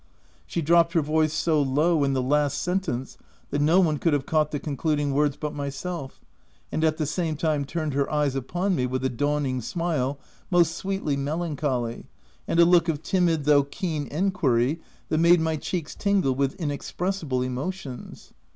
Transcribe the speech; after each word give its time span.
She 0.47 0.63
dropped 0.63 0.93
her 0.93 1.01
voice 1.03 1.31
so 1.31 1.61
low 1.61 2.03
in 2.03 2.13
the 2.13 2.23
last 2.23 2.57
sentence 2.57 3.19
that 3.51 3.61
no 3.61 3.79
one 3.79 3.99
could 3.99 4.13
have 4.13 4.25
caught 4.25 4.49
the 4.49 4.59
concluding 4.59 5.13
words 5.13 5.37
but 5.37 5.53
myself, 5.53 6.19
and 6.71 6.83
at 6.83 6.97
the 6.97 7.05
same 7.05 7.35
time 7.35 7.65
turned 7.65 7.93
her 7.93 8.11
eyes 8.11 8.33
upon 8.33 8.75
me 8.75 8.87
with 8.87 9.05
a 9.05 9.09
dawning 9.09 9.61
smile, 9.61 10.17
most 10.49 10.75
sweetly 10.75 11.15
melancholy, 11.17 12.07
and 12.47 12.59
a 12.59 12.65
look 12.65 12.89
of 12.89 13.03
timid 13.03 13.43
though 13.43 13.63
keen 13.65 14.07
enquiry 14.07 14.81
that 15.09 15.19
made 15.19 15.39
my 15.39 15.55
cheeks 15.55 15.93
tingle 15.93 16.33
with 16.33 16.55
inexpressible 16.55 17.43
emotions. 17.43 18.33